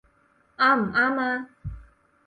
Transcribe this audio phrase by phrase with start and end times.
[0.57, 1.47] 啱唔啱呀？